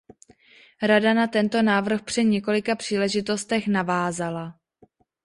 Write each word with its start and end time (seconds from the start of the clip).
Rada 0.81 1.13
na 1.13 1.27
tento 1.27 1.61
návrh 1.61 2.01
při 2.01 2.25
několika 2.25 2.75
příležitostech 2.75 3.67
navázala. 3.67 4.59